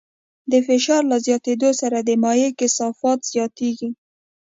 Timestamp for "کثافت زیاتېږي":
2.59-3.89